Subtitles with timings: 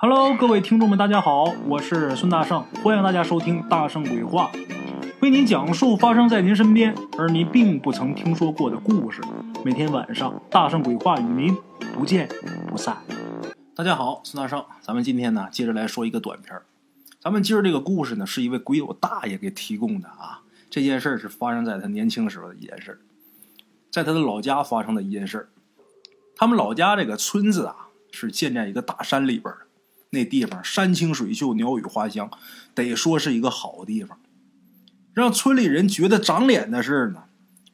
[0.00, 4.48] Hello，各位听众们，大家好，我是孙大圣，欢迎大家收听《大圣鬼话》，
[5.20, 9.20] 为您讲述发生在您身边而您并不曾听说过的故事。
[9.64, 11.52] 每天晚上，《大圣鬼话》与您
[11.92, 12.28] 不见
[12.68, 12.96] 不散。
[13.74, 16.62] 大家好，孙大圣，咱们今天呢，接着来说一个短片儿。
[17.18, 20.42] 咱们今儿这个故事呢，是一位鬼友大爷给提供的啊。
[20.70, 23.00] 这件事儿是发生在他年轻时候的一件事，
[23.90, 25.48] 在他的老家发生的一件事儿。
[26.36, 29.67] 他们老家这个村子啊，是建在一个大山里边儿的。
[30.10, 32.30] 那地方山清水秀，鸟语花香，
[32.74, 34.18] 得说是一个好地方。
[35.12, 37.24] 让村里人觉得长脸的事呢，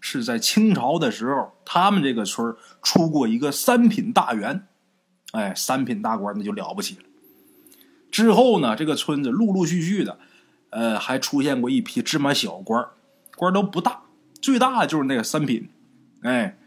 [0.01, 4.67] 是在清朝的时候，他们这个村出过一个三品大员，
[5.33, 7.03] 哎，三品大官那就了不起了。
[8.11, 10.19] 之后呢，这个村子陆陆续续的，
[10.71, 12.85] 呃，还出现过一批芝麻小官，
[13.37, 14.03] 官都不大，
[14.41, 15.69] 最大就是那个三品。
[16.23, 16.59] 哎，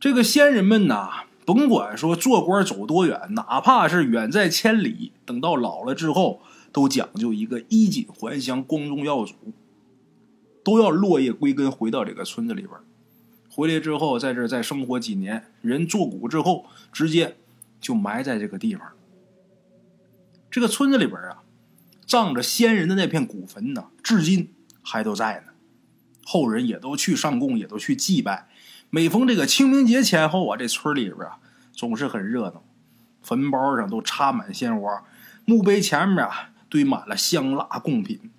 [0.00, 1.24] 这个先人们呐。
[1.44, 9.34] 甭管说做官走多远，哪怕是远在千里，等到老了之后，都讲究一个衣锦还乡、光宗耀祖，
[10.62, 12.72] 都要落叶归根，回到这个村子里边。
[13.50, 17.36] 回来之后，在这再生活几年，人做骨之后，直接
[17.80, 18.92] 就埋在这个地方。
[20.50, 21.42] 这个村子里边啊，
[22.06, 25.52] 葬着先人的那片古坟呢，至今还都在呢，
[26.24, 28.48] 后人也都去上供，也都去祭拜。
[28.94, 31.38] 每逢这个清明节前后啊，这村里边啊
[31.72, 32.62] 总是很热闹，
[33.22, 35.04] 坟包上都插满鲜花，
[35.46, 38.30] 墓碑前面啊堆满了香蜡贡品。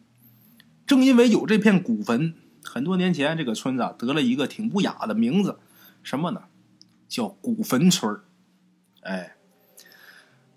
[0.86, 5.58] 正因为有这片古坟，很多年前这个村子得了一个挺不雅的名字，
[6.04, 6.44] 什么呢？
[7.10, 8.20] 叫古坟村
[9.02, 9.36] 哎，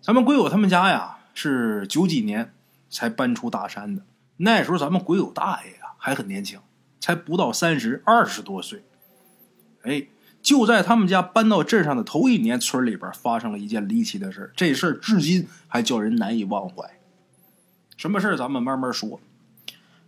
[0.02, 2.52] 咱们鬼友他们家呀是九几年
[2.91, 4.02] 才搬出大山的，
[4.36, 6.61] 那时候咱们鬼友大爷呀还很年轻，
[7.00, 8.84] 才不到三十，二十多岁。
[9.87, 10.06] 哎，
[10.42, 16.98] 就在他们家搬到镇上的头一年，村里边发生了一件离奇的事这事儿至今还叫人难以忘怀。
[17.97, 18.37] 什么事？
[18.37, 19.20] 咱们慢慢说。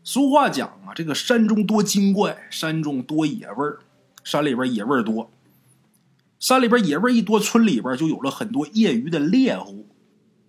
[0.04, 3.78] 俗话讲啊，这个山中多精怪，山中多野味儿，
[4.24, 5.30] 山里边野味儿多。
[6.40, 9.86] 山里边野味儿一多，村里边就有了很多业余的猎户。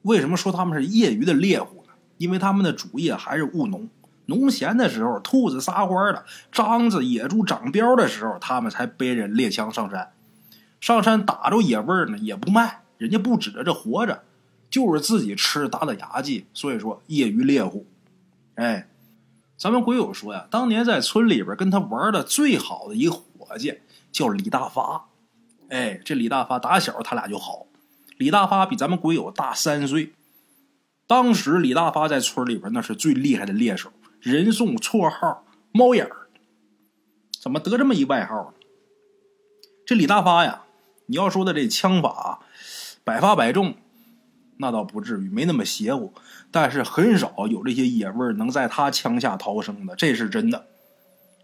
[0.04, 1.94] 为什么说他们是业余的猎户呢？
[2.18, 3.90] 因为他们的主业还是务农。
[4.30, 6.24] 农闲的时候，兔子撒欢了，
[6.54, 10.14] 獐子、野猪长膘的时候，他们才背着猎枪上山。
[10.80, 14.24] 上山打着野味呢，也不卖，人家不指着这活着，
[14.70, 16.46] 就是自己吃打打牙祭。
[16.54, 17.86] 所以说，业余猎户。
[18.56, 18.88] 哎，
[19.58, 23.80] 咱们鬼友说呀，当年在村里边跟他玩的最好的一个伙计
[24.12, 25.08] 叫李大发。
[25.70, 27.66] 哎，这李大发打小他俩就好。
[28.18, 30.14] 李大发比咱们鬼友大三岁。
[31.08, 33.92] 当时李大发在村里边那是最厉害的猎手。
[34.22, 36.28] 人送绰号“猫眼儿”，
[37.42, 38.54] 怎么得这么一外号呢？
[39.86, 40.64] 这李大发呀，
[41.06, 42.42] 你要说的这枪法
[43.04, 43.76] 百发百中，
[44.58, 46.14] 那倒不至于，没那么邪乎。
[46.52, 50.68] 但是很少有这些野味能在他枪下逃生的，这是真的。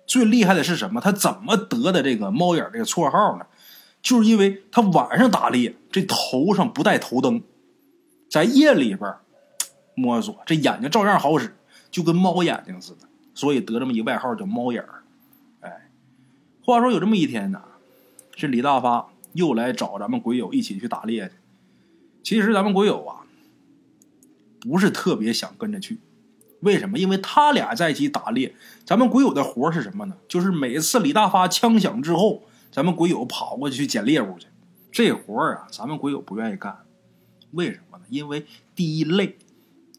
[0.06, 1.00] 最厉害的是什么？
[1.00, 3.46] 他怎么得的这个“猫眼”这个绰号呢？
[4.02, 7.42] 就是因为他晚上打猎，这头上不带头灯，
[8.30, 9.12] 在夜里边
[9.96, 11.56] 摸索，这眼睛照样好使。
[11.96, 15.02] 就跟猫眼睛似的，所以得这么一外号叫猫眼儿。
[15.62, 15.90] 哎，
[16.62, 17.62] 话说有这么一天呢，
[18.36, 21.36] 是李大发又来找咱们鬼友一起去打猎去。
[22.22, 23.24] 其实咱们鬼友啊，
[24.60, 26.00] 不是特别想跟着去，
[26.60, 27.00] 为什么？
[27.00, 28.54] 因为他俩在一起打猎，
[28.84, 30.18] 咱们鬼友的活是什么呢？
[30.28, 34.48] 就是每次李大发枪响之后，咱们鬼友跑过去去捡猎物去。
[34.92, 36.78] 这活儿啊，咱们鬼友不愿意干，
[37.52, 38.04] 为什么呢？
[38.10, 38.46] 因为
[38.76, 39.38] 第一累，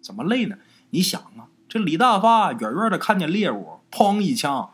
[0.02, 0.58] 怎么累呢？
[0.90, 1.48] 你想啊。
[1.76, 4.72] 这李大发远远的看见猎物，砰一枪，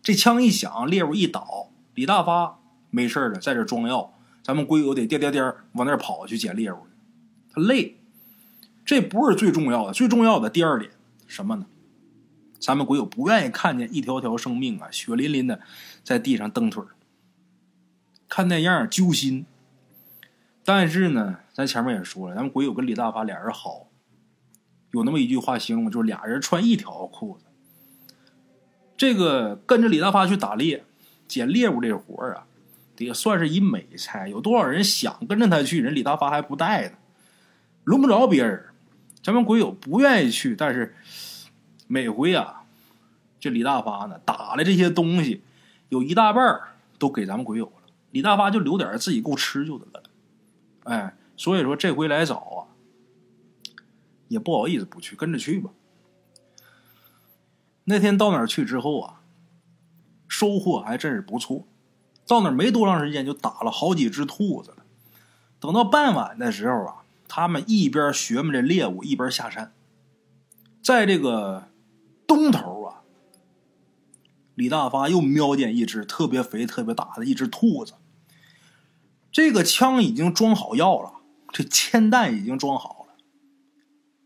[0.00, 2.60] 这枪一响，猎物一倒，李大发
[2.90, 4.14] 没事了，在这装药。
[4.40, 6.86] 咱们鬼友得颠颠颠往那跑去捡猎物，
[7.52, 7.98] 他累。
[8.84, 10.92] 这不是最重要的，最重要的第二点
[11.26, 11.66] 什么呢？
[12.60, 15.60] 咱们鬼友不愿意看见一条条生命啊，血淋淋的
[16.04, 16.84] 在地上蹬腿
[18.28, 19.46] 看那样揪心。
[20.62, 23.88] 但是呢，咱前面也说了，咱们鬼友跟李大发俩人好。
[24.94, 27.44] 有那么一句话形容，就是俩人穿一条裤子。
[28.96, 30.84] 这个跟着李大发去打猎、
[31.26, 32.46] 捡猎物这活儿啊，
[32.98, 34.28] 也算是一美差。
[34.28, 36.96] 有多少人想跟着他去，人李大发还不带呢，
[37.82, 38.66] 轮不着别人。
[39.20, 40.94] 咱们鬼友不愿意去，但是
[41.88, 42.62] 每回啊，
[43.40, 45.42] 这李大发呢打了这些东西，
[45.88, 46.60] 有一大半
[47.00, 47.82] 都给咱们鬼友了。
[48.12, 50.02] 李大发就留点自己够吃就得了。
[50.84, 52.70] 哎，所以说这回来找啊。
[54.28, 55.70] 也不好意思不去，跟着去吧。
[57.84, 59.20] 那天到那儿去之后啊，
[60.26, 61.66] 收获还真是不错。
[62.26, 64.78] 到那儿没多长时间，就打了好几只兔子了。
[65.60, 69.72] 等到傍晚的时候啊，他们一边学摸着猎物，一边下山。
[70.82, 71.68] 在这个
[72.26, 73.02] 东头啊，
[74.54, 77.94] 李大发又瞄见一只特别肥、特别大的一只兔子。
[79.30, 81.12] 这个枪已经装好药了，
[81.52, 82.93] 这铅弹已经装好。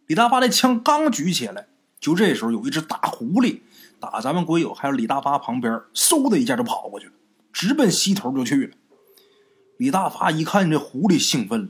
[0.08, 1.68] 李大发的枪刚举起来，
[2.00, 3.60] 就这时候有一只大狐狸
[4.00, 7.12] 打咱们鬼友还有李大发旁边，嗖的一下就跑过去了，
[7.52, 8.74] 直奔西头就去了。
[9.76, 11.68] 李大发一看这狐狸，兴奋了，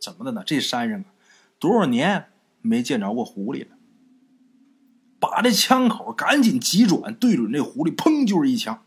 [0.00, 0.42] 怎么的呢？
[0.46, 1.04] 这山上啊，
[1.58, 2.30] 多少年
[2.62, 3.76] 没见着过狐狸了。
[5.20, 8.82] 把这枪口赶紧急转，对准这狐狸，砰就是一枪。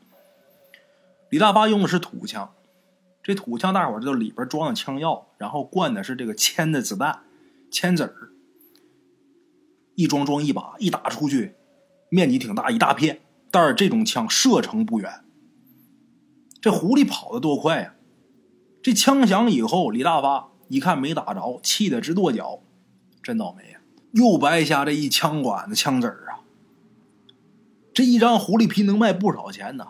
[1.30, 2.52] 李大发用的是土枪，
[3.22, 7.20] 这土枪大伙知道里边装的枪药，然后灌的是这个铅的子弹，
[7.70, 8.32] 铅子儿，
[9.98, 11.56] 一装装一把，一打出去，
[12.10, 13.20] 面积挺大，一大片。
[13.50, 15.12] 但是这种枪射程不远。
[16.62, 17.96] 这狐狸跑得多快呀！
[18.84, 22.62] 这枪响以后，李大发一看没打着，气得直跺脚，
[23.24, 23.80] 真倒霉呀！
[24.12, 26.46] 又白瞎这一枪管子枪子儿啊！
[27.92, 29.88] 这一张狐狸皮能卖不少钱呢。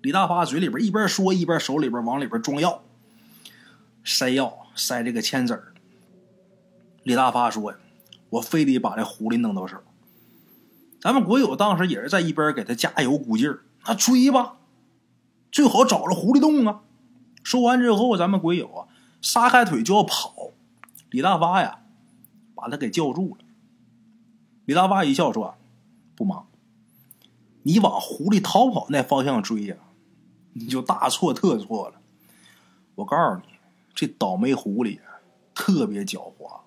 [0.00, 2.82] 李大发嘴里边一边说，一边手里边往里边装药，
[4.02, 5.74] 塞药塞这个铅子儿。
[7.02, 7.78] 李大发说呀
[8.30, 9.76] ：“我非得把这狐狸弄到手。”
[11.00, 14.56] 咱们国友当时也是在一边给他加油鼓劲儿，那追吧，
[15.50, 16.82] 最好找着狐狸洞啊！
[17.42, 18.88] 说完之后，咱们鬼友啊，
[19.22, 20.50] 撒开腿就要跑。
[21.10, 21.80] 李大发呀，
[22.54, 23.44] 把他给叫住了。
[24.66, 25.54] 李大发一笑说
[26.14, 26.46] ：“不忙，
[27.62, 29.76] 你往狐狸逃跑那方向追呀，
[30.52, 32.00] 你就大错特错了。
[32.96, 33.54] 我告诉你，
[33.94, 35.00] 这倒霉狐狸
[35.54, 36.60] 特别狡猾。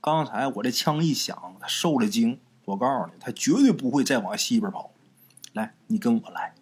[0.00, 2.40] 刚才我这枪一响，他受了惊。
[2.64, 4.92] 我告诉你，他绝对不会再往西边跑。
[5.52, 6.54] 来，你跟我来。”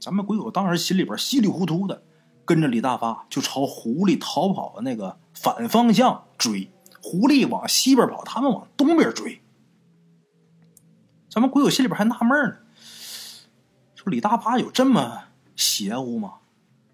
[0.00, 2.02] 咱们鬼友当时心里边稀里糊涂的，
[2.44, 6.70] 跟着李大发就朝狐狸逃跑的那个反方向追。
[7.02, 9.40] 狐狸往西边跑，他们往东边追。
[11.28, 12.56] 咱们鬼友心里边还纳闷呢，
[13.94, 16.38] 说李大发有这么邪乎吗？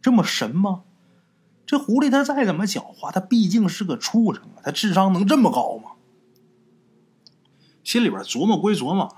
[0.01, 0.83] 这么神吗？
[1.73, 5.93] 这狐狸它再怎么狡猾，它毕竟是个畜生啊，它智商能这么高吗？
[7.83, 9.17] 心里边琢磨归琢磨，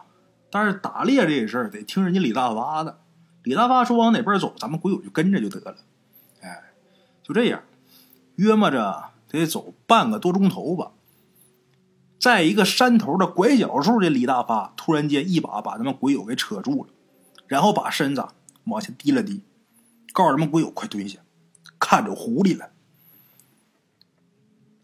[0.53, 3.01] 但是打猎这事儿得听人家李大发的。
[3.43, 5.79] 李大发说：“往哪边走，咱们鬼友就跟着就得了。”
[6.43, 6.71] 哎，
[7.25, 7.65] 就这样，
[8.37, 10.93] 约摸着得走半个多钟头吧。
[12.21, 16.91] 在一个山头的拐角处，这李大发突然间一把把咱们鬼友给扯住了，
[17.49, 18.29] 然后把身子
[18.67, 19.43] 往下低了低，
[20.13, 21.19] 告诉咱们鬼友：“快蹲下，
[21.85, 22.71] 看着狐狸了。”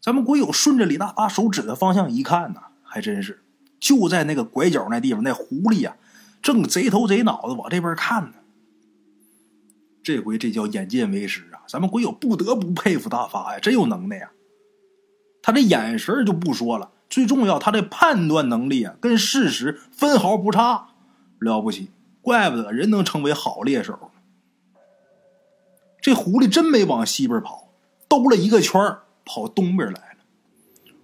[0.03, 3.43] 咱们鬼友顺着李大发手指的方向一看呢，还真是
[3.79, 5.97] 就在那个拐角那地方，那狐狸呀，
[6.43, 8.33] 正贼头贼脑的往这边看呢。
[10.03, 11.61] 这回这叫眼见为实啊！
[11.69, 14.31] 咱们鬼友不得不佩服大发呀，真有能耐呀。
[15.43, 20.89] 他这眼神就不说了，最重要，他这判断能力啊，跟事实分毫不差，
[21.39, 21.91] 了不起，
[22.23, 24.10] 怪不得人能成为好猎手。
[26.01, 27.73] 这狐狸真没往西边跑，
[28.09, 28.81] 兜了一个圈
[29.25, 30.25] 跑东边来了。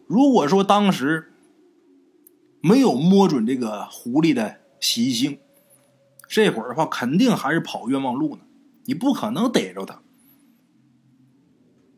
[0.06, 1.32] 如果说当时
[2.60, 5.38] 没有摸准这个狐狸的习性，
[6.28, 8.42] 这会儿的话，肯定还是跑冤枉路呢。
[8.84, 10.00] 你不可能逮着他。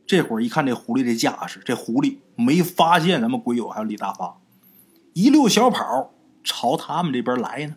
[0.06, 4.40] 这会儿一看这狐狸这架势，这狐狸没发现咱们鬼友还有李大发，
[5.12, 7.76] 一溜小跑朝他们这边来呢。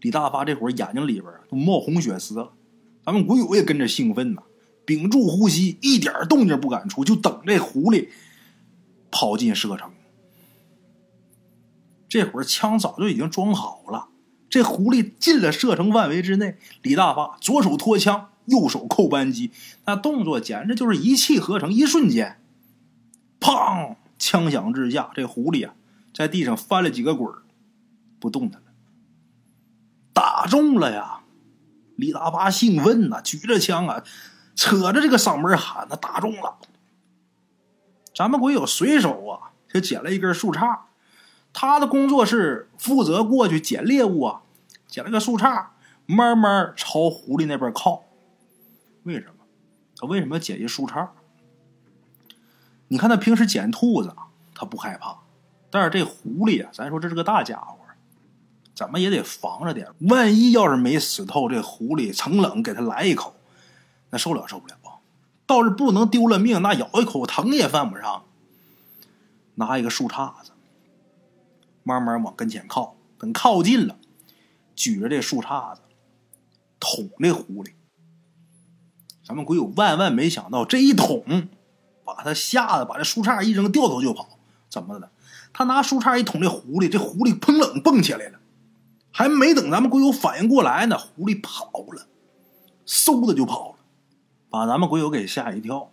[0.00, 2.52] 李大发这会儿眼睛里边都冒红血丝了，
[3.04, 4.42] 咱们鬼友也跟着兴奋呐，
[4.84, 8.08] 屏住呼吸，一点动静不敢出，就等这狐狸
[9.10, 9.90] 跑进射程。
[12.08, 14.08] 这会儿枪早就已经装好了。
[14.48, 19.50] 这狐狸进了射程范围之内，李大发左手托枪，右手扣扳机，
[19.84, 22.40] 那动作简直就是一气呵成，一瞬间，
[23.40, 23.96] 砰！
[24.16, 25.74] 枪响之下，这狐狸啊，
[26.14, 27.30] 在地上翻了几个滚
[28.20, 28.68] 不动弹了。
[30.12, 31.23] 打中了呀！
[31.96, 34.02] 李大发兴奋呐，举着枪啊，
[34.54, 36.56] 扯着这个嗓门喊：“他打中了！”
[38.14, 40.78] 咱们鬼友随手啊，就捡了一根树杈，
[41.52, 44.42] 他的工作是负责过去捡猎物啊。
[44.86, 45.66] 捡了个树杈，
[46.06, 48.04] 慢慢朝狐狸那边靠。
[49.02, 49.44] 为什么？
[49.96, 51.08] 他为什么捡一树杈？
[52.86, 54.14] 你看他平时捡兔子，
[54.54, 55.18] 他不害怕，
[55.70, 57.78] 但是这狐狸啊，咱说这是个大家伙，
[58.74, 59.88] 怎么也得防着点。
[60.00, 63.36] 万一要是没死透，这狐狸成冷给他来一口，
[64.10, 64.98] 那受了受不了啊。
[65.46, 68.24] 倒是不能丢了命，那咬一口疼也犯不上。
[69.56, 70.50] 拿一个树杈子，
[71.84, 73.96] 慢慢往跟前靠，等靠近了。
[74.74, 75.82] 举着这树杈子
[76.80, 77.70] 捅这狐狸，
[79.24, 81.48] 咱们鬼友万万没想到，这一捅，
[82.04, 84.28] 把他吓得把这树杈一扔，掉头就跑。
[84.68, 85.08] 怎么的？
[85.52, 88.40] 他拿树杈一捅这狐狸，这狐狸砰冷蹦起来了，
[89.16, 92.08] 还没等咱们鬼友反应过来呢，狐狸跑了，
[92.84, 93.78] 嗖的就跑了，
[94.50, 95.92] 把咱们鬼友给吓一跳。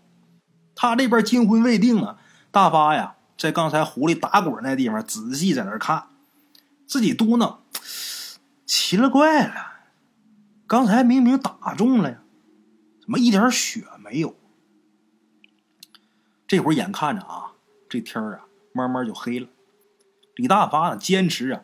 [0.73, 2.17] 他这边惊魂未定啊，
[2.49, 6.07] 大发呀，在刚才狐狸打滚那地方仔细在那看，
[6.87, 7.57] 自己嘟囔
[8.65, 9.53] ：“奇了怪了，
[10.65, 12.23] 刚才明明打中了呀，
[12.99, 14.35] 怎么一点血没有？”
[16.47, 17.51] 这会儿眼看着啊，
[17.87, 19.47] 这天儿啊，慢慢就黑了。
[20.33, 21.61] 李大发呢，坚持啊，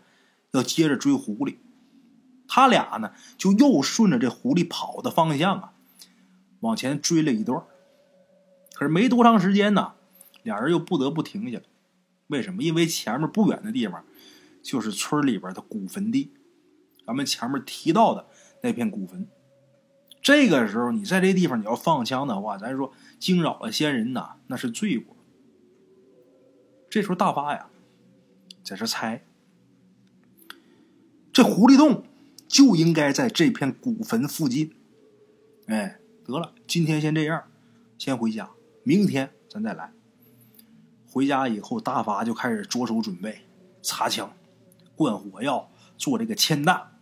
[0.57, 1.57] 要接着追狐狸。
[2.47, 5.73] 他俩呢，就又顺着这狐狸跑的方向啊，
[6.61, 7.63] 往前追了一段。
[8.73, 9.93] 可是没多长时间呢，
[10.43, 11.63] 俩人又不得不停下了。
[12.27, 12.61] 为什么？
[12.61, 14.03] 因为前面不远的地方，
[14.61, 16.31] 就是村里边的古坟地。
[17.05, 18.27] 咱们前面提到的
[18.61, 19.27] 那片古坟。
[20.21, 25.15] 这个时候，你在这地方你要放枪的话，咱说惊扰了先人呐，那是罪过。
[26.89, 27.69] 这时候大发呀，
[28.63, 29.25] 在这猜，
[31.37, 32.03] 这狐狸洞
[32.47, 34.73] 就应该在这片古坟附近。
[35.67, 37.43] 哎，得了，今天先这样，
[37.95, 38.49] 先回家，
[38.81, 39.91] 明天咱再来。
[41.05, 43.41] 回家以后，大发就开始着手准备
[43.83, 44.33] 擦枪、
[44.95, 46.97] 灌火药、做这个铅弹。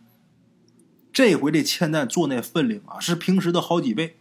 [1.10, 4.18] 这回这铅弹做那分量啊，是平时的好几倍。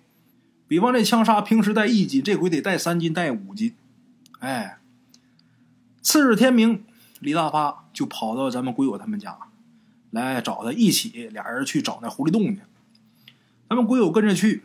[0.66, 3.76] 比方这枪杀平时带一斤，这回得带三斤，带五斤。
[4.40, 4.80] 哎，
[6.02, 6.86] 次日天明，
[7.20, 9.38] 李大发就跑到咱们鬼友他们家
[10.24, 12.62] 来找他，一起俩人去找那狐狸洞去。
[13.70, 14.64] 咱们鬼友跟着去，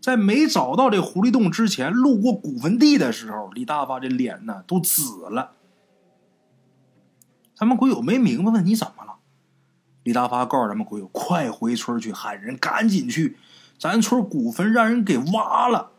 [0.00, 5.52] 在没找到这狐狸洞之前，路过古坟地的时候，李大发这脸呢都紫了。
[7.54, 9.16] 咱们鬼友没明白，问你怎么了？
[10.02, 13.36] 李大发告诉咱们鬼友：“快回村去喊人，赶紧去，
[13.78, 15.90] 咱村古坟让人给挖了。”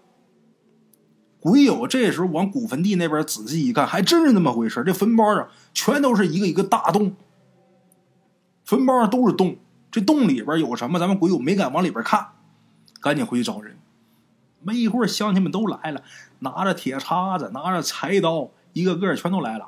[1.39, 7.15] 鬼友这时候往古坟地那边仔细一看，还真是那么回事这坟包上全都是一个一个大洞，
[8.71, 9.57] 坟包上都是洞。
[9.91, 10.97] 这洞里边有什么？
[10.97, 12.27] 咱们鬼友没敢往里边看，
[13.01, 13.77] 赶紧回去找人。
[14.61, 16.01] 没一会儿，乡亲们都来了，
[16.39, 19.67] 拿着铁叉子，拿着柴刀，一个个全都来了。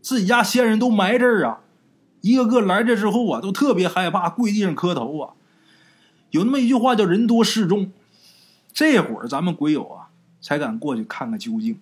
[0.00, 1.62] 自己家先人都埋这儿啊。
[2.20, 5.34] 一个个来这之后啊，都特别害怕，跪地上磕头啊。
[6.30, 7.90] 有那么一句话叫“人多势众”，
[8.72, 11.80] 这会儿咱们鬼友啊，才敢过去看看究竟。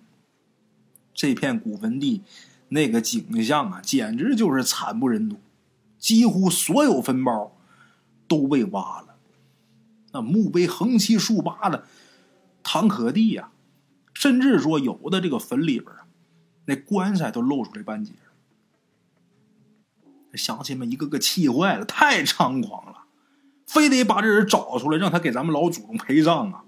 [1.13, 2.23] 这片古坟地
[2.69, 5.37] 那个景象啊，简直就是惨不忍睹，
[6.03, 7.55] 几乎所有坟包
[8.27, 9.15] 都被挖了，
[10.11, 11.87] 那墓碑横七竖八的，
[12.61, 13.51] 躺可地呀，
[14.13, 16.05] 甚至说有的这个坟里边啊，
[16.65, 18.11] 那棺材都露出来半截。
[20.33, 23.05] 乡亲们一个个气坏了，太猖狂了，
[23.65, 26.65] 非得把这人找出来，让他给咱们老祖宗陪葬啊！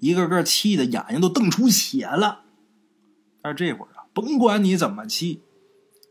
[0.00, 2.44] 一个个气的眼睛都瞪出血了。
[3.42, 5.42] 但是这会儿啊，甭管你怎么气，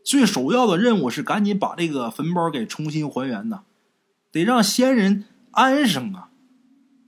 [0.04, 3.62] 最首要的任务是赶紧把这个坟包给重新还原呐，
[4.30, 6.28] 得让先人安生啊！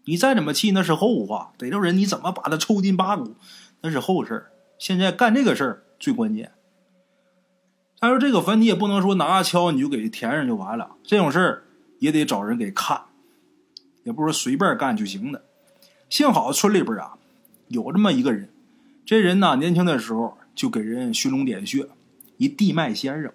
[0.06, 3.34] 你再怎么气那是后话，逮着人你怎么把他抽筋扒骨
[3.82, 4.46] 那是后事
[4.78, 6.52] 现在干这个事儿最关键。
[8.00, 11.64] 他说这个坟你也不能说拿个锹你就给填上就完了，这种事儿
[11.98, 13.02] 也得找人给看，
[14.04, 15.44] 也不是随便干就行的。
[16.08, 17.18] 幸好村里边啊
[17.68, 18.48] 有这么一个人，
[19.04, 21.86] 这人呢年轻的时候就给人寻龙点穴，
[22.37, 23.33] 一地脉先生。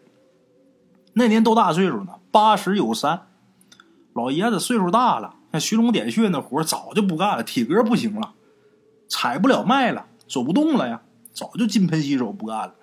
[1.13, 2.13] 那年多大岁数呢？
[2.31, 3.27] 八十有三，
[4.13, 8.33] 老爷子岁数大了，那寻龙点穴那活早就不干了，体格不行了，
[9.07, 11.01] 踩不了脉了，走不动了呀，
[11.33, 12.75] 早就金盆洗手不干了。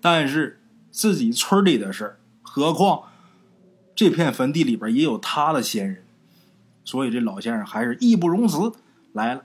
[0.00, 0.56] 但是。
[0.92, 3.04] 自己村里的事，何况
[3.94, 6.04] 这片坟地里边也有他的先人，
[6.84, 8.72] 所以这老先生还是义不容辞
[9.12, 9.44] 来了。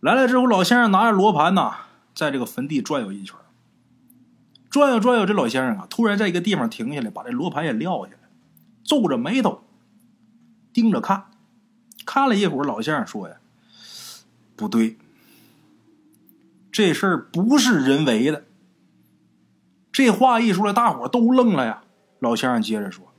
[0.00, 1.74] 来了之后，老先生拿着罗盘呐，
[2.14, 3.36] 在这个坟地转悠一圈，
[4.70, 5.26] 转悠转悠。
[5.26, 8.28] 这老先生啊，突然在一个地方停下来，把这罗盘也撂下来，
[8.84, 9.62] 皱着眉头
[10.72, 11.26] 盯着看。
[12.06, 13.36] 看了一会儿，老先生说：“呀，
[14.56, 14.96] 不对，
[16.72, 18.44] 这事儿不是人为的。”
[19.92, 21.82] 这话一出来，大伙都愣了呀。
[22.20, 23.12] 老先生接着说：“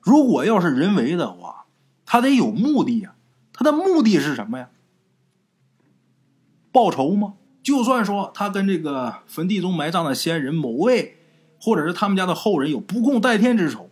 [0.00, 1.66] 如果要是人为的话，
[2.04, 3.14] 他得有目的呀。
[3.52, 4.68] 他的目的是什么呀？
[6.72, 7.34] 报仇吗？
[7.64, 11.16] 就算说他跟这个坟地中埋葬的先人某位，
[11.60, 13.90] 或者是他们家的后人有不共戴天之仇，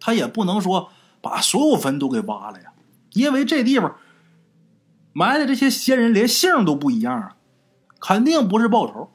[0.00, 0.90] 他也不能说
[1.20, 2.72] 把所有坟都给挖了呀。
[3.12, 3.96] 因为这地方
[5.12, 7.36] 埋的这些先人连姓都不一样啊，
[8.00, 9.10] 肯定不是报仇。”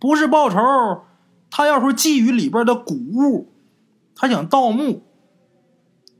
[0.00, 1.04] 不是报仇，
[1.48, 3.52] 他要说觊觎里边的古物，
[4.16, 5.04] 他想盗墓。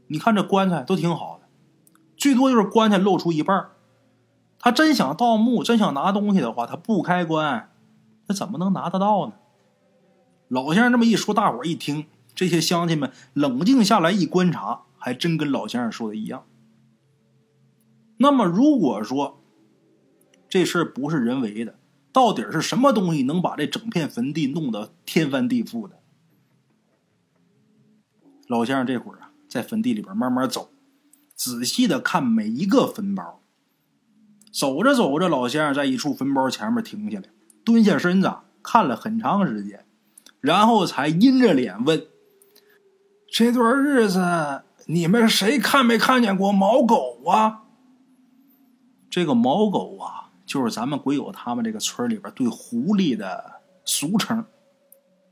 [0.07, 1.49] 你看这棺材都挺好的，
[2.17, 3.71] 最多就是棺材露出一半
[4.63, 7.73] 他真想盗墓，真想拿东西的话，他不开棺，
[8.29, 9.33] 他怎么能拿得到呢？
[10.47, 16.47] 老先生这么一说，大伙一听，这些乡亲们冷静下来一观察，还真跟老先生说的一样。
[18.19, 19.43] 那么，如果说
[20.49, 21.75] 这事儿不是人为的，
[22.13, 25.99] 到底是什么东西能把这整片坟地弄得天翻地覆的？
[28.47, 30.71] 老先生这会儿啊，在坟地里边慢慢走，
[31.35, 33.42] 仔细的看每一个坟包。
[34.53, 37.25] 走着走着，老先生在一处坟包前面停下来，
[37.65, 38.31] 蹲下身子
[38.63, 39.87] 看了很长时间，
[40.41, 42.07] 然后才阴着脸问
[43.33, 47.63] ：“这段日子，你们谁看没看见过毛狗啊？”
[49.09, 54.45] 这个毛狗啊，就是咱们鬼友他们这个村里边对狐狸的俗称，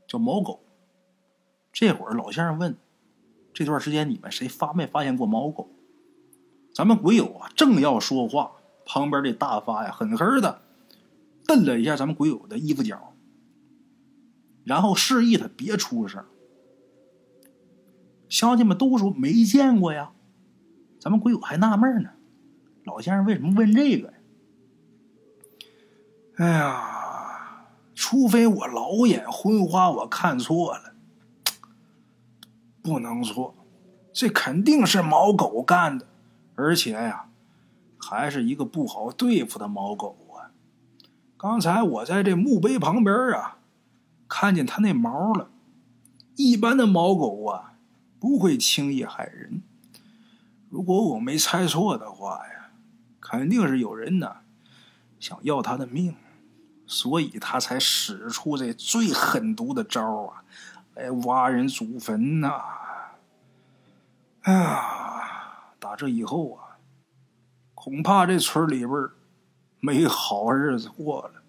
[0.07, 0.63] 叫毛狗。
[1.71, 2.75] 这会儿老先生问
[3.53, 5.69] ：“这段时间你们谁发没发现过毛狗？”
[6.73, 8.51] 咱们鬼友啊，正要说话。
[8.85, 10.61] 旁边这大发呀，狠狠的
[11.47, 13.13] 瞪了一下咱们鬼友的衣服角，
[14.63, 16.23] 然后示意他别出声。
[18.29, 20.11] 乡亲们都说没见过呀，
[20.99, 22.11] 咱们鬼友还纳闷呢，
[22.85, 24.13] 老先生为什么问这个呀？
[26.37, 30.93] 哎呀，除非我老眼昏花，我看错了，
[32.81, 33.53] 不能错，
[34.13, 36.07] 这肯定是毛狗干的，
[36.55, 37.30] 而且呀。
[38.01, 40.49] 还是一个不好对付的毛狗啊！
[41.37, 43.57] 刚才我在这墓碑旁边啊，
[44.27, 45.49] 看见他那毛了。
[46.35, 47.73] 一般的毛狗啊，
[48.19, 49.61] 不会轻易害人。
[50.69, 52.71] 如果我没猜错的话呀，
[53.19, 54.37] 肯定是有人呢
[55.19, 56.15] 想要他的命，
[56.87, 60.43] 所以他才使出这最狠毒的招啊，
[60.95, 62.61] 来挖人祖坟呐！
[64.41, 66.70] 哎呀，打这以后啊。
[67.83, 69.09] 恐怕这村里边
[69.79, 71.41] 没好日子过了。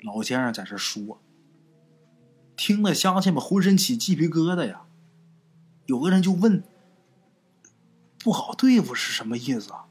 [0.00, 1.20] 老先生在这说，
[2.56, 4.86] 听得乡亲们浑身起鸡皮疙瘩呀。
[5.84, 6.64] 有个人就问
[8.18, 9.84] ：“不好对付是什么意思啊？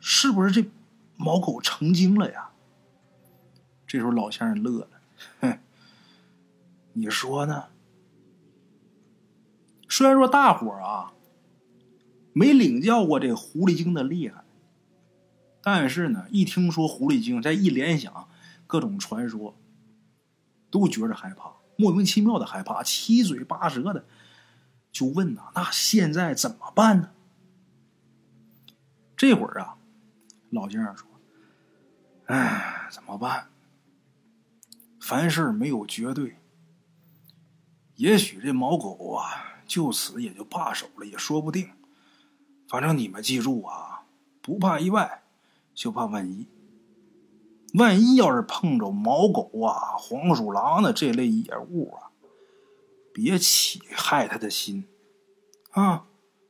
[0.00, 0.68] 是不是这
[1.16, 2.50] 毛狗成精了呀？”
[3.86, 4.90] 这时候老先生乐了
[5.42, 5.60] ：“哼，
[6.94, 7.68] 你说呢？
[9.88, 11.12] 虽然说大伙儿啊。”
[12.40, 14.42] 没领教过这狐狸精的厉害，
[15.60, 18.30] 但是呢，一听说狐狸精，再一联想
[18.66, 19.54] 各种传说，
[20.70, 24.06] 都觉着害怕，莫名其妙的害怕，七嘴八舌的
[24.90, 27.10] 就问呐：“那现在怎么办呢？”
[29.18, 29.76] 这会儿啊，
[30.48, 31.06] 老先生说
[32.24, 33.50] ：“哎，怎么办？
[34.98, 36.38] 凡事没有绝对，
[37.96, 41.68] 也许这毛狗啊，就此也就罢手了，也说不定。”
[42.70, 44.04] 反正你们记住啊，
[44.40, 45.24] 不怕意外，
[45.74, 46.46] 就怕万一。
[47.74, 52.14] 万一要是碰着毛狗啊、黄鼠狼的这类野物啊，
[53.12, 54.84] 别起害他的心
[55.72, 56.04] 啊，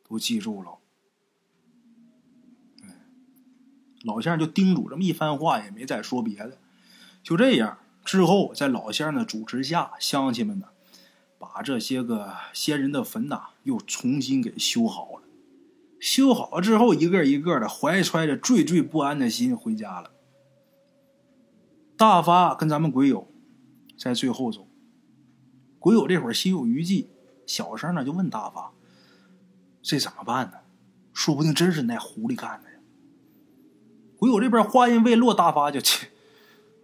[0.07, 0.77] 都记住了。
[4.03, 6.59] 老先生就叮嘱这么一番话，也没再说别的。
[7.23, 10.69] 就这样，之后在老先生的主持下，乡亲们呢，
[11.39, 15.23] 把这些个先人的坟呐，又重新给修好了。
[16.01, 20.11] 修好之后，一个一个的怀揣着惴惴不安的心回家了。
[21.97, 23.31] 大发跟咱们鬼友
[23.99, 24.67] 在最后走，
[25.79, 27.11] 鬼友这会儿心有余悸，
[27.47, 28.73] 小声呢就问大发
[29.83, 30.59] ：“这怎么办呢？
[31.13, 32.79] 说不定真是那狐狸干的呀！”
[34.17, 36.09] 鬼友这边话音未落，大发就切，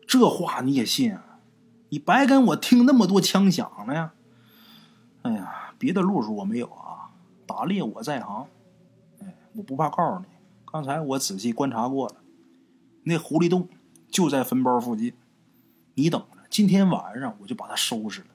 [0.06, 1.40] 这话你也信啊？
[1.88, 4.12] 你白跟我听那么多枪响了呀！
[5.22, 7.12] 哎呀，别的路数我没有啊，
[7.46, 8.46] 打猎我在行。
[9.56, 10.26] 我不怕告诉你，
[10.64, 12.16] 刚才我仔细观察过了，
[13.04, 13.68] 那狐狸洞
[14.08, 15.14] 就在坟包附近。
[15.94, 18.26] 你等着，今天晚上我就把它收拾了。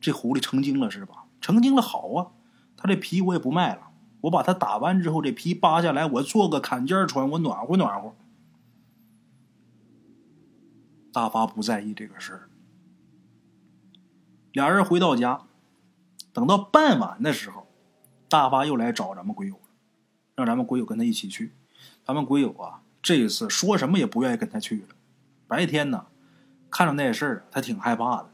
[0.00, 1.24] 这狐狸成精了是吧？
[1.40, 2.32] 成精了好啊，
[2.76, 3.88] 它这皮我也不卖了，
[4.22, 8.14] 我把它打完之后，这皮扒下来，我做个坎肩穿，我暖和暖和。
[11.10, 12.50] 大发不在意这个事儿。
[14.52, 15.46] 俩人回到家，
[16.32, 17.66] 等到傍晚的时候，
[18.28, 19.58] 大发又来找咱们鬼友。
[20.36, 21.52] 让咱们鬼友跟他一起去，
[22.04, 24.88] 咱们鬼友啊，这一次说什么也不愿意跟他去了。
[25.46, 26.06] 白天呢，
[26.70, 28.30] 看着那事儿，他挺害怕的。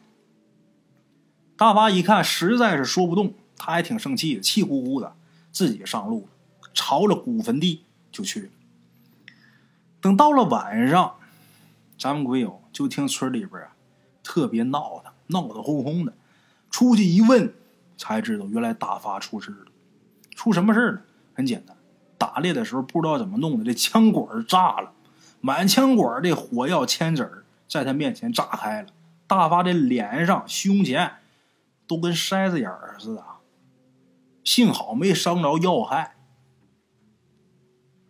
[1.56, 5.14] 大发一看，实在是说不动，他还挺生气的，气呼呼的，
[5.52, 8.48] 自己上路了，朝着古坟地就去了。
[10.00, 11.16] 等到了晚上，
[11.98, 13.76] 咱们鬼友就听村里边啊，
[14.22, 16.14] 特别闹腾，闹得哄哄的。
[16.70, 17.52] 出去一问，
[17.98, 19.66] 才知道原来大发出事了。
[20.34, 21.02] 出什么事了？
[21.34, 21.76] 很简单。
[22.33, 24.93] 打猎的时候不知道怎么弄的，这枪管炸了，
[25.40, 28.88] 满枪管的火药铅子在他面前炸开了。
[29.27, 31.14] 大发的脸上、胸前
[31.88, 33.25] 都跟筛子眼儿似的，
[34.45, 36.14] 幸好没伤着要害。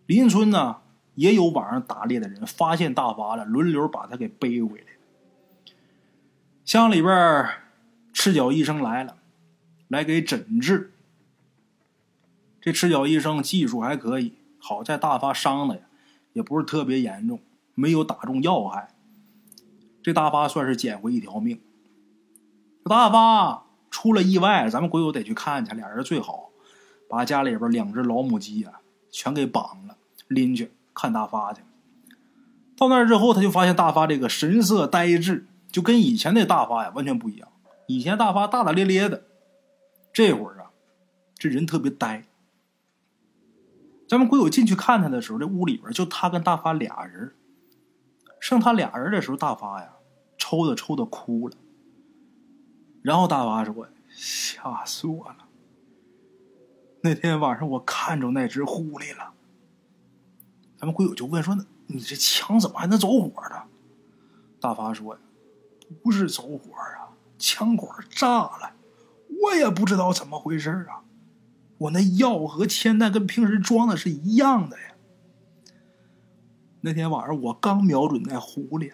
[0.04, 0.78] 邻村呢
[1.14, 4.84] 也有晚上打猎的人发现大发了，轮流把他给背回来。
[6.66, 7.48] 乡里边
[8.12, 9.16] 赤脚医生来了，
[9.88, 10.92] 来给诊治。
[12.60, 15.82] 这赤脚医生技术还可以，好在大发伤的呀，
[16.34, 17.40] 也不是特别严重，
[17.74, 18.94] 没有打中要害。
[20.02, 21.60] 这大发算是捡回一条命。
[22.84, 26.50] 大发出了意外，咱们鬼友得去看去，俩人最好
[27.08, 29.96] 把家里边两只老母鸡啊全给绑了，
[30.28, 31.62] 拎去看大发去。
[32.76, 37.48] 到那儿之后，他就发现大发这个神色呆滞，就跟以前那大发呀完全不一样。
[37.86, 39.24] 以前大发大大咧咧的，
[40.12, 40.70] 这会儿啊，
[41.36, 42.24] 这人特别呆。
[44.10, 47.32] 咱们鬼友进去看他的时候，这屋里边就他跟大发俩人。
[48.40, 49.92] 剩他俩人的时候，大发呀，
[50.36, 51.54] 抽的抽的哭了。
[53.02, 55.36] 然后大发说：“吓死我了！
[57.02, 59.32] 那天晚上我看着那只狐狸了。”
[60.76, 63.62] 咱们鬼友就问说：“那你这枪怎么还能走火呢？”
[64.60, 65.16] 大发说
[66.02, 68.72] ：“不是走火啊，枪管炸了，
[69.40, 71.04] 我也不知道怎么回事啊。”
[71.80, 74.94] 我那药和铅弹跟平时装的是一样的呀。
[76.82, 78.92] 那天晚上我刚瞄准那狐狸，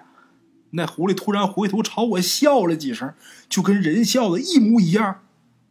[0.71, 3.13] 那狐狸突然回头朝我笑了几声，
[3.49, 5.23] 就跟人笑的一模一样。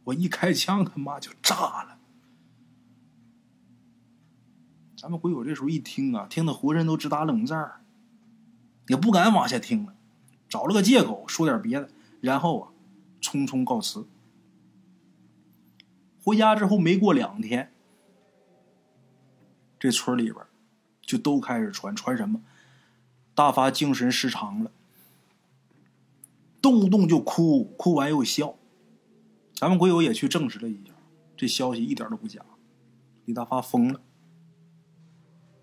[0.06, 1.98] 我一开枪，他妈就炸了。
[4.98, 7.82] 咱们鬼友这时候一听啊，听得浑身都直打冷战，
[8.88, 9.94] 也不敢往下听了，
[10.50, 12.70] 找了个借口说点别的，然后啊，
[13.22, 14.06] 匆匆告辞。
[16.26, 17.72] 回家之后没过两天，
[19.80, 20.38] 这村里边
[21.04, 22.42] 就都开始传传什么，
[23.36, 24.72] 大发精神失常了，
[26.64, 28.56] 动不动就哭，哭完又笑。
[29.54, 30.94] 咱们鬼友也去证实了一下，
[31.38, 32.42] 这消息一点都不假，
[33.26, 34.02] 李大发疯了。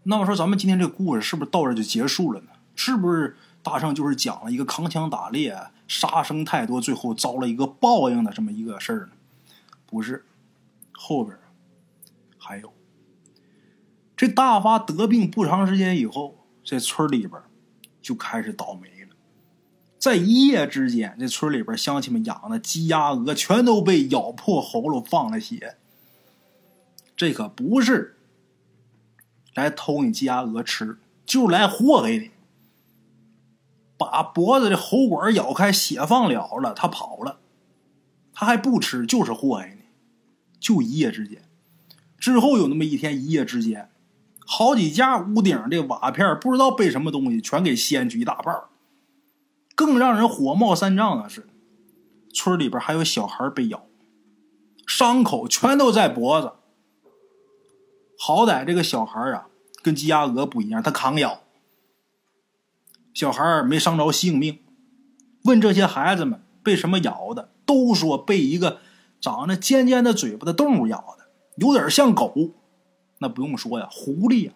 [0.05, 2.51] 那么说，咱们今天这故事是不是到这就结束了呢？
[2.77, 9.13] 是不是大圣就是讲了一个扛枪打猎、杀生太多，最后遭了一个报应的这么一个事儿呢？
[9.87, 10.25] 不是。
[10.93, 11.37] 后边
[12.39, 12.73] 还有，
[14.17, 17.41] 这大发得病不长时间以后，这村里边
[18.01, 19.17] 就开始倒霉了。
[19.99, 25.77] 在一夜之间，这村里边乡亲们养的鸡鸭鹅全都被咬破喉咙放了血。
[27.17, 28.17] 这可不是。
[29.55, 32.31] 来偷你鸡鸭鹅吃，就来祸害你。
[33.99, 37.39] 把脖子的喉管咬开，血放了了，他跑了，
[38.33, 39.33] 他还不吃，就是。
[39.33, 39.82] 祸害你。
[40.63, 41.43] 就一夜之间，
[42.17, 43.91] 之后有那么一天，一夜之间，
[44.47, 48.57] 好几家屋顶的瓦片不知道被什么东西全给掀去一大半
[49.75, 51.49] 更让人火冒三丈的是，
[52.33, 53.87] 村里边还有小孩被咬，
[54.87, 56.53] 伤口全都在脖子。
[58.17, 59.49] 好歹这个小孩啊，
[59.83, 61.41] 跟鸡鸭鹅不一样，他扛咬，
[63.13, 64.61] 小孩没伤着性命。
[65.43, 68.79] 问这些孩子们被什么咬的，都说被一个。
[69.23, 72.51] 长着尖尖的嘴巴的动物咬的，有点像狗。
[73.19, 74.53] 那不用说呀，狐狸呀。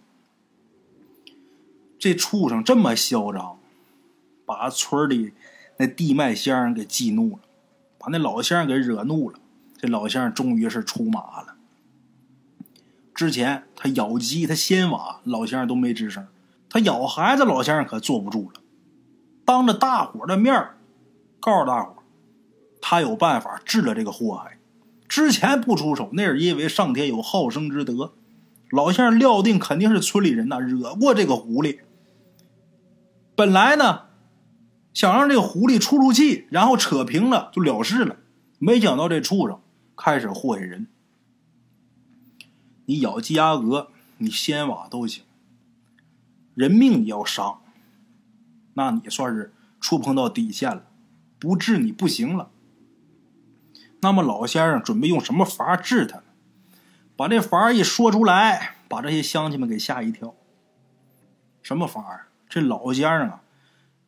[1.98, 3.58] 这畜生这么嚣张，
[4.44, 5.32] 把村里
[5.76, 7.42] 那地脉先生给激怒了，
[7.96, 9.38] 把那老先生给惹怒了。
[9.78, 11.54] 这老先生终于是出马了。
[13.14, 16.26] 之前他咬鸡，他掀瓦，老先生都没吱声。
[16.68, 18.60] 他咬孩子，老先生可坐不住了，
[19.44, 20.70] 当着大伙的面
[21.38, 22.02] 告诉大伙
[22.82, 24.55] 他有办法治了这个祸害。
[25.08, 28.14] 之前不出手，那是因为上天有好生之德。
[28.70, 31.78] 老先生料定肯定是村里人呐惹过这个狐狸。
[33.36, 34.02] 本来呢，
[34.92, 38.16] 想让这个狐狸出出气，然后扯平了就了事了。
[38.58, 39.60] 没想到这畜生
[39.96, 40.86] 开始祸害人。
[42.86, 43.88] 你咬鸡鸭鹅，
[44.18, 45.22] 你掀瓦都行，
[46.54, 47.60] 人命你要伤，
[48.74, 50.84] 那你算是触碰到底线了，
[51.38, 52.50] 不治你不行了。
[54.00, 56.22] 那么老先生准备用什么法治他呢？
[57.16, 60.34] 把这法一说出来，把这些乡亲们给吓一跳。
[61.62, 62.26] 什么法？
[62.48, 63.40] 这老先生啊，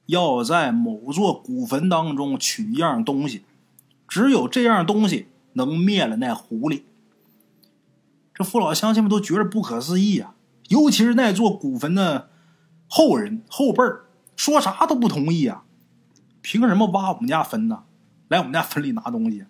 [0.06, 3.44] 要在某座古坟当中取一样东西，
[4.06, 6.82] 只有这样东西能灭了那狐狸。
[8.34, 10.34] 这父老乡亲们都觉得不可思议啊！
[10.68, 12.30] 尤其是那座古坟的
[12.86, 14.04] 后人后辈儿，
[14.36, 15.64] 说啥都不同意啊！
[16.42, 17.84] 凭什么挖我们家坟呢？
[18.28, 19.44] 来我们家坟里拿东西？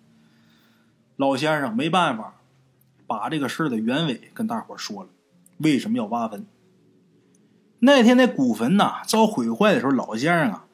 [1.19, 2.35] 老先生没办法，
[3.05, 5.09] 把这个事儿的原委跟大伙说了。
[5.57, 6.45] 为什么要挖坟？
[7.79, 10.65] 那天那古坟呐遭毁坏的时候，老先生啊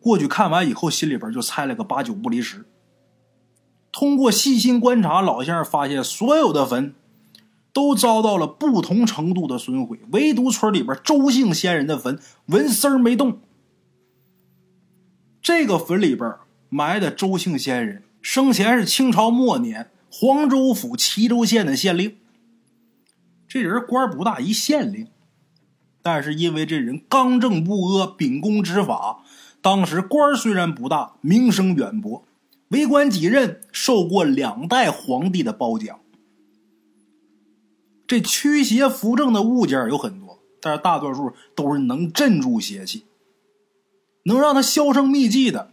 [0.00, 2.64] 过去看完以后，心里边就猜了个八九不离十。
[3.92, 6.96] 通过细心观察，老先生发现所有的坟
[7.72, 13.38] 都遭到了不同程度的损毁，唯独村里边周姓先人的坟纹丝儿没动。
[15.40, 16.34] 这个坟里边
[16.68, 22.18] 埋的周姓先人生前是清朝末年黄州府齐州县的县令。
[23.48, 25.08] 这人官不大，一县令，
[26.02, 29.24] 但是因为这人刚正不阿、秉公执法，
[29.62, 32.24] 当时官虽然不大，名声远播。
[32.68, 36.00] 为官几任，受过两代皇帝的褒奖。
[38.06, 43.06] 这驱邪扶正的物件有很多，但是大多数都是能镇住邪气、
[44.24, 45.70] 能让他销声匿迹的，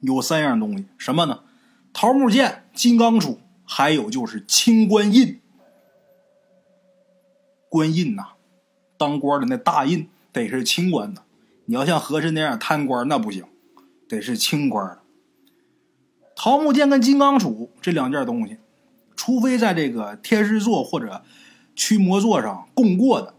[0.00, 1.40] 有三样东西，什么呢？
[1.92, 5.40] 桃木剑、金刚杵，还有就是清官印。
[7.68, 8.28] 官印呐，
[8.96, 11.22] 当官的那大印得是清官的，
[11.64, 13.44] 你要像和珅那样贪官那不行，
[14.08, 14.98] 得是清官。
[16.36, 18.58] 桃木剑跟金刚杵这两件东西，
[19.16, 21.24] 除非在这个天师座或者
[21.74, 23.34] 驱魔座上供过的、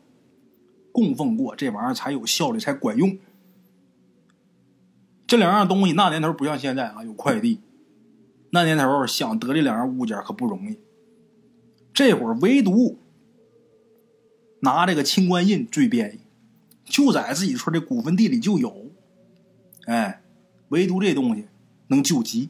[0.91, 3.17] 供奉过，这玩意儿才有效率，才管用。
[5.25, 7.59] 这两样东西那年头不像现在啊，有快递。
[8.55, 10.79] 那年头想得这两样物件可不容易。
[11.93, 12.97] 这会儿唯独。
[14.61, 16.19] 拿这个清官印最便宜，
[16.85, 18.91] 就在自己村这古坟地里就有。
[19.87, 20.23] 哎，
[20.69, 21.47] 唯独这东西
[21.87, 22.49] 能救急。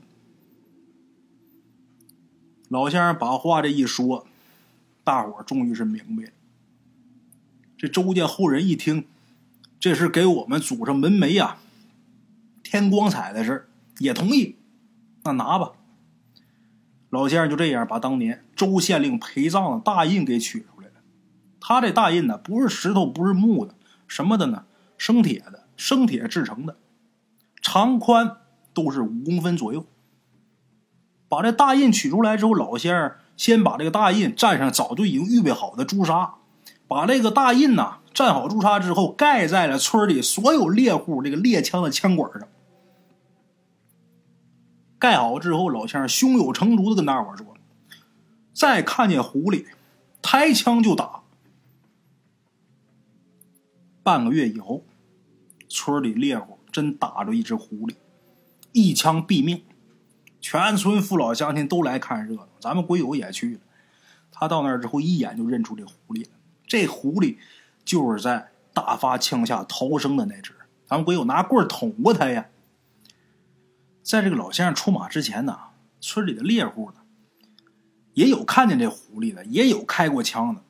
[2.70, 4.28] 老先生把话这一说，
[5.04, 6.30] 大伙儿终于是明白了。
[7.76, 9.06] 这周家后人一听，
[9.80, 11.58] 这是给我们祖上门楣呀
[12.62, 14.56] 添光彩的事也同意。
[15.24, 15.72] 那拿吧。
[17.16, 20.96] 老先生就这样把当年周县令陪葬的大印给取出来了。
[21.62, 23.74] 他这大印呢，不是石头，不是木的，
[24.06, 24.66] 什么的呢？
[24.98, 26.76] 生铁的，生铁制成的，
[27.62, 28.36] 长宽
[28.74, 29.86] 都是五公分左右。
[31.30, 36.34] 把这大印取出来之后，老先生先把这个大印蘸上早就已经预备好的朱砂，
[36.86, 42.46] 把这个大印呐蘸好朱砂之后，盖在了村里所有猎户这个猎枪的枪管上。
[45.06, 47.46] 盖好之后，老乡胸有成竹的跟大伙说
[48.54, 49.68] ：“再看见狐狸，
[50.20, 51.22] 抬枪就打。”
[54.02, 54.84] 半个月以后，
[55.70, 57.94] 村里猎户真打着一只狐狸，
[58.72, 59.64] 一枪毙命。
[60.42, 63.60] 全村父老乡亲都来看热闹，咱们鬼友也去了。
[64.32, 66.32] 他到那儿之后，一眼就认出这狐狸了。
[66.66, 67.38] 这狐狸
[67.84, 70.52] 就是在大发枪下逃生的那只。
[70.88, 72.48] 咱们鬼友拿棍捅过他呀。
[74.06, 75.58] 在这个老先生出马之前呢，
[76.00, 76.98] 村里的猎户呢，
[78.14, 80.62] 也有看见这狐狸的，也有开过枪的，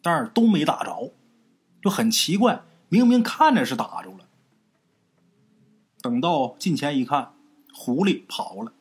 [0.00, 1.12] 但是都没打着，
[1.82, 2.62] 就很奇怪。
[2.88, 4.28] 明明看着是打着了，
[6.00, 7.32] 等到近前一看，
[7.72, 8.72] 狐狸跑了。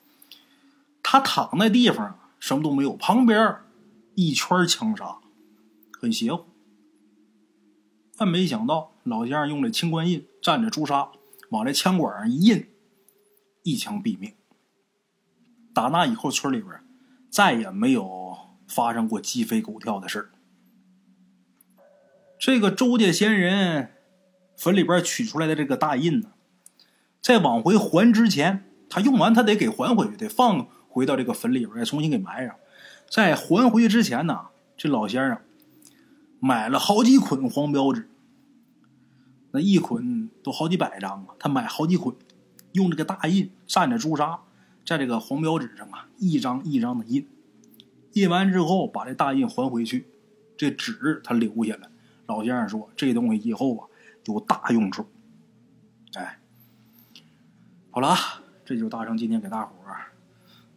[1.02, 3.58] 他躺那地方什么都没有，旁边
[4.14, 5.18] 一圈枪杀，
[6.00, 6.46] 很邪乎。
[8.16, 11.10] 但没想到老先生用这清官印蘸着朱砂，
[11.50, 12.68] 往这枪管上一印，
[13.64, 14.34] 一枪毙命。
[15.74, 16.84] 打那以后，村里边
[17.30, 20.30] 再也没有发生过鸡飞狗跳的事
[22.38, 23.90] 这个周家先人。
[24.56, 26.30] 坟里边取出来的这个大印呢，
[27.20, 32.56] 在往回还之前，他用完他得给还回去，得放回到这个坟里边，再重新给埋上。
[33.10, 35.40] 在还回去之前呢，这老先生
[36.40, 38.08] 买了好几捆黄标纸，
[39.52, 42.16] 那一捆都好几百张啊，他买好几捆，
[42.74, 44.42] 用这个大印蘸着朱砂，
[44.86, 47.28] 在这个黄标纸上啊，一张一张的印。
[48.12, 50.06] 印完之后，把这大印还回去，
[50.56, 51.90] 这纸他留下了。
[52.28, 53.88] 老先生说：“这东西以后啊。”
[54.26, 55.06] 有大用处，
[56.14, 56.40] 哎，
[57.92, 58.16] 好了，
[58.64, 60.14] 这就是大圣今天给大伙儿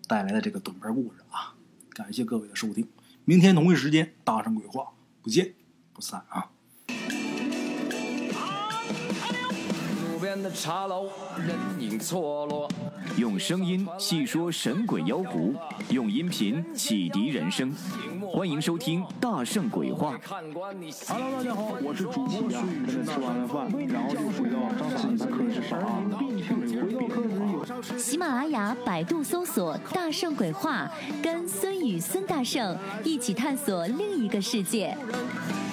[0.08, 1.54] 带来的这个短篇故事啊，
[1.90, 2.88] 感谢各位的收听，
[3.24, 4.88] 明天同一时间大圣鬼话
[5.22, 5.54] 不见
[5.92, 6.50] 不散啊。
[10.16, 12.66] 路边的茶楼，人影错落。
[13.18, 15.54] 用声音细说神鬼妖狐，
[15.90, 17.70] 用音频启迪人生。
[18.26, 20.18] 欢迎收听《大圣鬼话》。
[21.06, 24.56] Hello，大家好，我是主播孙宇，跟吃完了饭，然后就回到
[24.96, 25.78] 自己的课室上
[27.98, 30.90] 喜马拉雅、百度搜索“大圣鬼话”，
[31.22, 32.74] 跟孙宇、孙大圣
[33.04, 34.96] 一起探索另一个世界。